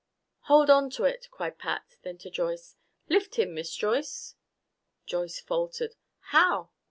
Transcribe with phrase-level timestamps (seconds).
[0.47, 1.97] "Hold on to it!" cried Pat.
[2.01, 2.75] Then to Joyce,
[3.07, 4.33] "Lift him, Miss Joyce."
[5.05, 5.93] Joyce faltered,
[6.33, 6.71] "How?